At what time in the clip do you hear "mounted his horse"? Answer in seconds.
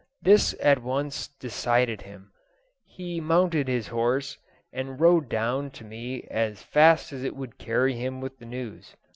3.21-4.39